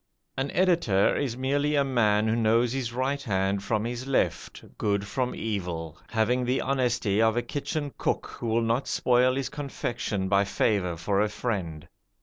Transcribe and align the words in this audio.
An 0.35 0.49
editor 0.49 1.15
is 1.15 1.37
merely 1.37 1.75
a 1.75 1.83
man 1.83 2.27
who 2.27 2.35
knows 2.35 2.73
his 2.73 2.91
right 2.91 3.21
hand 3.21 3.61
from 3.61 3.85
his 3.85 4.07
left, 4.07 4.63
good 4.79 5.05
from 5.05 5.35
evil, 5.35 5.99
having 6.09 6.43
the 6.43 6.59
honesty 6.61 7.21
of 7.21 7.37
a 7.37 7.43
kitchen 7.43 7.93
cook 7.99 8.25
who 8.25 8.47
will 8.47 8.63
not 8.63 8.87
spoil 8.87 9.35
his 9.35 9.49
confection 9.49 10.27
by 10.27 10.43
favour 10.43 10.97
for 10.97 11.21
a 11.21 11.29
friend. 11.29 11.87